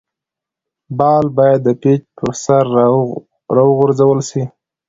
[0.97, 2.63] بال باید د پيچ پر سر
[3.55, 4.43] راوغورځول سي.